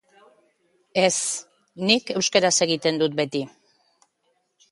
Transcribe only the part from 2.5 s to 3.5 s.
egiten dut beti.